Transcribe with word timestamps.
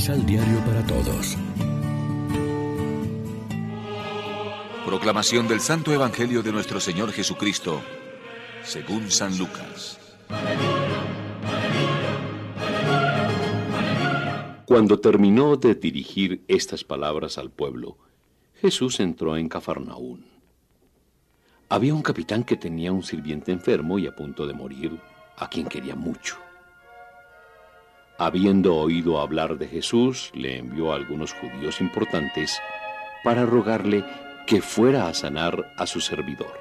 Misal 0.00 0.24
Diario 0.24 0.58
para 0.64 0.82
Todos. 0.86 1.36
Proclamación 4.86 5.46
del 5.46 5.60
Santo 5.60 5.92
Evangelio 5.92 6.42
de 6.42 6.52
nuestro 6.52 6.80
Señor 6.80 7.12
Jesucristo, 7.12 7.82
según 8.62 9.10
San 9.10 9.36
Lucas. 9.36 10.00
Cuando 14.64 14.98
terminó 14.98 15.56
de 15.56 15.74
dirigir 15.74 16.46
estas 16.48 16.82
palabras 16.82 17.36
al 17.36 17.50
pueblo, 17.50 17.98
Jesús 18.54 19.00
entró 19.00 19.36
en 19.36 19.50
Cafarnaún. 19.50 20.24
Había 21.68 21.92
un 21.92 22.00
capitán 22.00 22.44
que 22.44 22.56
tenía 22.56 22.90
un 22.90 23.02
sirviente 23.02 23.52
enfermo 23.52 23.98
y 23.98 24.06
a 24.06 24.16
punto 24.16 24.46
de 24.46 24.54
morir, 24.54 24.98
a 25.36 25.50
quien 25.50 25.66
quería 25.66 25.94
mucho. 25.94 26.38
Habiendo 28.20 28.76
oído 28.76 29.18
hablar 29.18 29.56
de 29.56 29.66
Jesús, 29.66 30.30
le 30.34 30.58
envió 30.58 30.92
a 30.92 30.96
algunos 30.96 31.32
judíos 31.32 31.80
importantes 31.80 32.60
para 33.24 33.46
rogarle 33.46 34.04
que 34.46 34.60
fuera 34.60 35.08
a 35.08 35.14
sanar 35.14 35.72
a 35.78 35.86
su 35.86 36.02
servidor. 36.02 36.52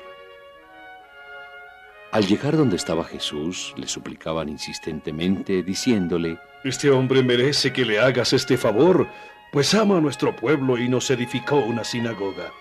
Al 2.13 2.25
llegar 2.25 2.55
donde 2.55 2.77
estaba 2.77 3.03
Jesús, 3.03 3.73
le 3.75 3.89
suplicaban 3.89 4.47
insistentemente, 4.47 5.61
diciéndole, 5.61 6.37
Este 6.63 6.91
hombre 6.91 7.23
merece 7.23 7.73
que 7.73 7.83
le 7.83 7.99
hagas 7.99 8.31
este 8.31 8.57
favor, 8.57 9.09
pues 9.51 9.73
ama 9.73 9.97
a 9.97 10.01
nuestro 10.01 10.33
pueblo 10.37 10.77
y 10.77 10.87
nos 10.87 11.11
edificó 11.11 11.57
una 11.57 11.83
sinagoga. 11.83 12.53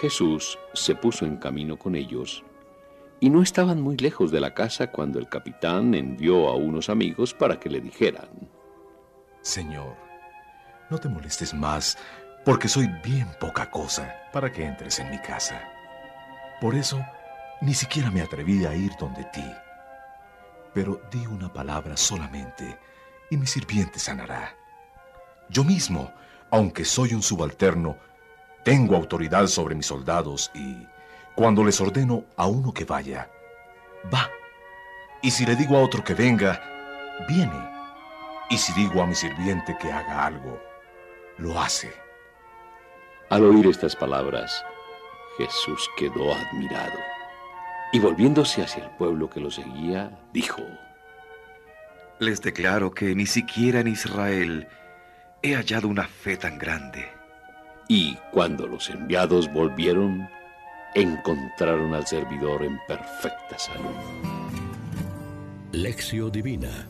Jesús 0.00 0.58
se 0.72 0.96
puso 0.96 1.26
en 1.26 1.36
camino 1.36 1.76
con 1.76 1.94
ellos 1.94 2.42
y 3.22 3.30
no 3.30 3.40
estaban 3.40 3.80
muy 3.80 3.96
lejos 3.98 4.32
de 4.32 4.40
la 4.40 4.52
casa 4.52 4.88
cuando 4.88 5.20
el 5.20 5.28
capitán 5.28 5.94
envió 5.94 6.48
a 6.48 6.56
unos 6.56 6.88
amigos 6.88 7.32
para 7.32 7.60
que 7.60 7.70
le 7.70 7.80
dijeran, 7.80 8.28
Señor, 9.42 9.96
no 10.90 10.98
te 10.98 11.08
molestes 11.08 11.54
más, 11.54 11.96
porque 12.44 12.66
soy 12.66 12.88
bien 13.04 13.28
poca 13.38 13.70
cosa 13.70 14.12
para 14.32 14.50
que 14.50 14.64
entres 14.64 14.98
en 14.98 15.08
mi 15.08 15.20
casa. 15.20 15.62
Por 16.60 16.74
eso, 16.74 17.00
ni 17.60 17.74
siquiera 17.74 18.10
me 18.10 18.22
atreví 18.22 18.64
a 18.64 18.74
ir 18.74 18.90
donde 18.98 19.22
ti. 19.32 19.48
Pero 20.74 21.00
di 21.12 21.24
una 21.24 21.52
palabra 21.52 21.96
solamente, 21.96 22.76
y 23.30 23.36
mi 23.36 23.46
sirviente 23.46 24.00
sanará. 24.00 24.56
Yo 25.48 25.62
mismo, 25.62 26.12
aunque 26.50 26.84
soy 26.84 27.14
un 27.14 27.22
subalterno, 27.22 27.96
tengo 28.64 28.96
autoridad 28.96 29.46
sobre 29.46 29.76
mis 29.76 29.86
soldados 29.86 30.50
y 30.56 30.88
cuando 31.34 31.64
les 31.64 31.80
ordeno 31.80 32.24
a 32.36 32.46
uno 32.46 32.72
que 32.72 32.84
vaya, 32.84 33.30
va. 34.12 34.28
Y 35.22 35.30
si 35.30 35.46
le 35.46 35.56
digo 35.56 35.76
a 35.76 35.82
otro 35.82 36.02
que 36.04 36.14
venga, 36.14 36.62
viene. 37.28 37.70
Y 38.50 38.58
si 38.58 38.72
digo 38.74 39.02
a 39.02 39.06
mi 39.06 39.14
sirviente 39.14 39.76
que 39.80 39.90
haga 39.90 40.26
algo, 40.26 40.60
lo 41.38 41.58
hace. 41.60 41.92
Al 43.30 43.44
oír 43.44 43.66
estas 43.66 43.96
palabras, 43.96 44.64
Jesús 45.38 45.88
quedó 45.96 46.34
admirado 46.34 46.98
y 47.92 47.98
volviéndose 47.98 48.62
hacia 48.62 48.84
el 48.84 48.90
pueblo 48.92 49.28
que 49.28 49.40
lo 49.40 49.50
seguía, 49.50 50.18
dijo, 50.32 50.62
Les 52.18 52.40
declaro 52.40 52.92
que 52.92 53.14
ni 53.14 53.26
siquiera 53.26 53.80
en 53.80 53.88
Israel 53.88 54.66
he 55.42 55.54
hallado 55.54 55.88
una 55.88 56.04
fe 56.04 56.36
tan 56.36 56.58
grande. 56.58 57.06
Y 57.88 58.16
cuando 58.32 58.66
los 58.66 58.88
enviados 58.88 59.52
volvieron, 59.52 60.28
encontraron 60.94 61.94
al 61.94 62.06
servidor 62.06 62.62
en 62.64 62.78
perfecta 62.86 63.58
salud. 63.58 63.94
Lección 65.72 66.30
Divina 66.30 66.86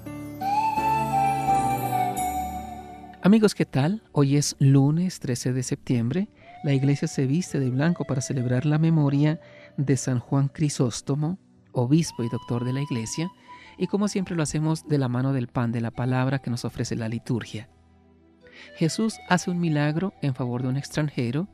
Amigos, 3.23 3.55
¿qué 3.55 3.65
tal? 3.65 4.03
Hoy 4.11 4.37
es 4.37 4.57
lunes 4.59 5.21
13 5.21 5.53
de 5.53 5.63
septiembre. 5.63 6.29
La 6.65 6.73
iglesia 6.73 7.07
se 7.07 7.27
viste 7.27 7.61
de 7.61 7.71
blanco 7.71 8.05
para 8.05 8.21
celebrar 8.21 8.67
la 8.67 8.79
memoria 8.79 9.41
de 9.77 9.97
San 9.97 10.19
Juan 10.19 10.49
Crisóstomo, 10.49 11.39
obispo 11.71 12.25
y 12.25 12.29
doctor 12.29 12.65
de 12.65 12.73
la 12.73 12.81
iglesia, 12.81 13.31
y 13.79 13.87
como 13.87 14.09
siempre 14.09 14.35
lo 14.35 14.43
hacemos 14.43 14.89
de 14.89 14.99
la 14.99 15.09
mano 15.09 15.33
del 15.33 15.47
pan 15.47 15.71
de 15.71 15.81
la 15.81 15.93
palabra 15.93 16.41
que 16.41 16.51
nos 16.51 16.65
ofrece 16.65 16.97
la 16.97 17.09
liturgia. 17.09 17.69
Jesús 18.75 19.15
hace 19.29 19.53
un 19.53 19.61
milagro 19.61 20.13
en 20.21 20.35
favor 20.35 20.63
de 20.63 20.69
un 20.69 20.77
extranjero 20.77 21.47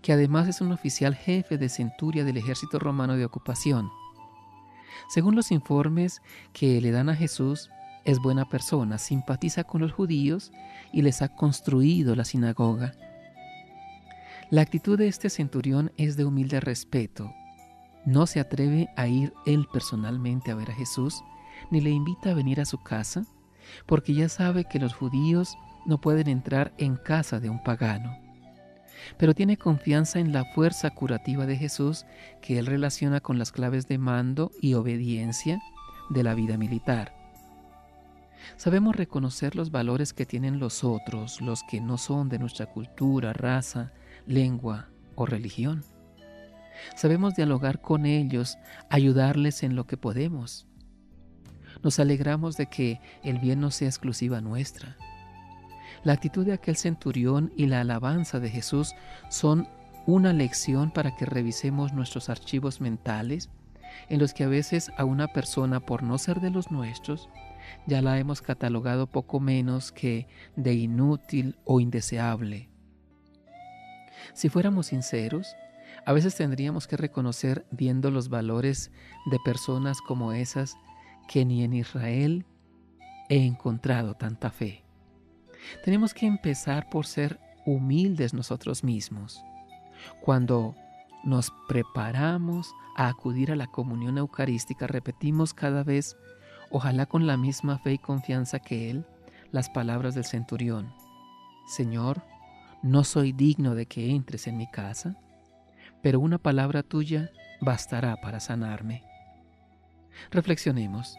que 0.00 0.12
además 0.12 0.48
es 0.48 0.60
un 0.60 0.72
oficial 0.72 1.14
jefe 1.14 1.58
de 1.58 1.68
centuria 1.68 2.24
del 2.24 2.36
ejército 2.36 2.78
romano 2.78 3.16
de 3.16 3.24
ocupación. 3.24 3.90
Según 5.08 5.34
los 5.34 5.50
informes 5.50 6.22
que 6.52 6.80
le 6.80 6.90
dan 6.90 7.08
a 7.08 7.16
Jesús, 7.16 7.70
es 8.04 8.18
buena 8.18 8.48
persona, 8.48 8.98
simpatiza 8.98 9.64
con 9.64 9.80
los 9.80 9.92
judíos 9.92 10.52
y 10.92 11.02
les 11.02 11.22
ha 11.22 11.28
construido 11.28 12.16
la 12.16 12.24
sinagoga. 12.24 12.94
La 14.50 14.62
actitud 14.62 14.98
de 14.98 15.08
este 15.08 15.30
centurión 15.30 15.92
es 15.96 16.16
de 16.16 16.24
humilde 16.24 16.60
respeto. 16.60 17.32
No 18.04 18.26
se 18.26 18.40
atreve 18.40 18.88
a 18.96 19.06
ir 19.06 19.32
él 19.46 19.66
personalmente 19.72 20.50
a 20.50 20.54
ver 20.54 20.70
a 20.70 20.74
Jesús, 20.74 21.22
ni 21.70 21.80
le 21.80 21.90
invita 21.90 22.30
a 22.30 22.34
venir 22.34 22.60
a 22.60 22.64
su 22.64 22.78
casa, 22.82 23.24
porque 23.86 24.14
ya 24.14 24.28
sabe 24.28 24.64
que 24.64 24.80
los 24.80 24.94
judíos 24.94 25.56
no 25.86 26.00
pueden 26.00 26.28
entrar 26.28 26.74
en 26.78 26.96
casa 26.96 27.40
de 27.40 27.48
un 27.48 27.62
pagano. 27.62 28.16
Pero 29.16 29.34
tiene 29.34 29.56
confianza 29.56 30.18
en 30.18 30.32
la 30.32 30.44
fuerza 30.44 30.90
curativa 30.90 31.46
de 31.46 31.56
Jesús 31.56 32.04
que 32.40 32.58
él 32.58 32.66
relaciona 32.66 33.20
con 33.20 33.38
las 33.38 33.52
claves 33.52 33.88
de 33.88 33.98
mando 33.98 34.50
y 34.60 34.74
obediencia 34.74 35.60
de 36.10 36.22
la 36.22 36.34
vida 36.34 36.56
militar. 36.56 37.14
Sabemos 38.56 38.96
reconocer 38.96 39.56
los 39.56 39.70
valores 39.70 40.12
que 40.12 40.26
tienen 40.26 40.58
los 40.58 40.84
otros, 40.84 41.40
los 41.40 41.62
que 41.62 41.80
no 41.80 41.98
son 41.98 42.28
de 42.28 42.38
nuestra 42.38 42.66
cultura, 42.66 43.32
raza, 43.32 43.92
lengua 44.26 44.88
o 45.14 45.26
religión. 45.26 45.84
Sabemos 46.96 47.34
dialogar 47.34 47.80
con 47.80 48.06
ellos, 48.06 48.58
ayudarles 48.90 49.62
en 49.62 49.76
lo 49.76 49.86
que 49.86 49.96
podemos. 49.96 50.66
Nos 51.82 51.98
alegramos 51.98 52.56
de 52.56 52.66
que 52.66 53.00
el 53.22 53.38
bien 53.38 53.60
no 53.60 53.70
sea 53.70 53.88
exclusiva 53.88 54.40
nuestra. 54.40 54.96
La 56.04 56.14
actitud 56.14 56.44
de 56.44 56.52
aquel 56.52 56.76
centurión 56.76 57.52
y 57.56 57.66
la 57.66 57.80
alabanza 57.80 58.40
de 58.40 58.50
Jesús 58.50 58.94
son 59.28 59.68
una 60.06 60.32
lección 60.32 60.90
para 60.90 61.14
que 61.14 61.26
revisemos 61.26 61.92
nuestros 61.92 62.28
archivos 62.28 62.80
mentales, 62.80 63.50
en 64.08 64.18
los 64.18 64.34
que 64.34 64.44
a 64.44 64.48
veces 64.48 64.90
a 64.96 65.04
una 65.04 65.28
persona, 65.28 65.80
por 65.80 66.02
no 66.02 66.18
ser 66.18 66.40
de 66.40 66.50
los 66.50 66.70
nuestros, 66.70 67.28
ya 67.86 68.02
la 68.02 68.18
hemos 68.18 68.42
catalogado 68.42 69.06
poco 69.06 69.38
menos 69.38 69.92
que 69.92 70.26
de 70.56 70.74
inútil 70.74 71.56
o 71.64 71.78
indeseable. 71.78 72.68
Si 74.34 74.48
fuéramos 74.48 74.86
sinceros, 74.86 75.54
a 76.04 76.12
veces 76.12 76.34
tendríamos 76.34 76.88
que 76.88 76.96
reconocer, 76.96 77.64
viendo 77.70 78.10
los 78.10 78.28
valores 78.28 78.90
de 79.30 79.38
personas 79.44 80.00
como 80.00 80.32
esas, 80.32 80.76
que 81.28 81.44
ni 81.44 81.62
en 81.62 81.74
Israel 81.74 82.44
he 83.28 83.46
encontrado 83.46 84.14
tanta 84.14 84.50
fe. 84.50 84.82
Tenemos 85.84 86.14
que 86.14 86.26
empezar 86.26 86.88
por 86.88 87.06
ser 87.06 87.38
humildes 87.66 88.34
nosotros 88.34 88.84
mismos. 88.84 89.42
Cuando 90.20 90.74
nos 91.24 91.52
preparamos 91.68 92.72
a 92.96 93.08
acudir 93.08 93.52
a 93.52 93.56
la 93.56 93.66
comunión 93.66 94.18
eucarística, 94.18 94.86
repetimos 94.86 95.54
cada 95.54 95.84
vez, 95.84 96.16
ojalá 96.70 97.06
con 97.06 97.26
la 97.26 97.36
misma 97.36 97.78
fe 97.78 97.94
y 97.94 97.98
confianza 97.98 98.58
que 98.58 98.90
Él, 98.90 99.06
las 99.50 99.70
palabras 99.70 100.14
del 100.14 100.24
centurión. 100.24 100.92
Señor, 101.66 102.22
no 102.82 103.04
soy 103.04 103.32
digno 103.32 103.74
de 103.74 103.86
que 103.86 104.10
entres 104.10 104.46
en 104.46 104.56
mi 104.56 104.68
casa, 104.68 105.16
pero 106.02 106.18
una 106.18 106.38
palabra 106.38 106.82
tuya 106.82 107.30
bastará 107.60 108.16
para 108.16 108.40
sanarme. 108.40 109.04
Reflexionemos. 110.30 111.16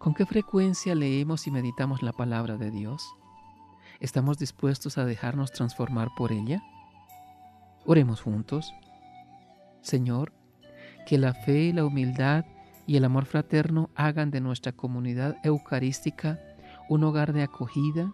¿Con 0.00 0.14
qué 0.14 0.24
frecuencia 0.24 0.94
leemos 0.94 1.46
y 1.46 1.50
meditamos 1.50 2.02
la 2.02 2.14
palabra 2.14 2.56
de 2.56 2.70
Dios? 2.70 3.06
¿Estamos 4.00 4.38
dispuestos 4.38 4.96
a 4.96 5.04
dejarnos 5.04 5.52
transformar 5.52 6.08
por 6.16 6.32
ella? 6.32 6.62
Oremos 7.84 8.22
juntos. 8.22 8.72
Señor, 9.82 10.32
que 11.06 11.18
la 11.18 11.34
fe, 11.34 11.74
la 11.74 11.84
humildad 11.84 12.46
y 12.86 12.96
el 12.96 13.04
amor 13.04 13.26
fraterno 13.26 13.90
hagan 13.94 14.30
de 14.30 14.40
nuestra 14.40 14.72
comunidad 14.72 15.36
eucarística 15.44 16.40
un 16.88 17.04
hogar 17.04 17.34
de 17.34 17.42
acogida 17.42 18.10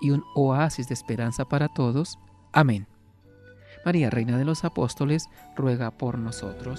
y 0.00 0.12
un 0.12 0.22
oasis 0.36 0.86
de 0.86 0.94
esperanza 0.94 1.46
para 1.46 1.66
todos. 1.66 2.16
Amén. 2.52 2.86
María, 3.84 4.08
Reina 4.08 4.38
de 4.38 4.44
los 4.44 4.62
Apóstoles, 4.64 5.26
ruega 5.56 5.90
por 5.90 6.16
nosotros. 6.16 6.78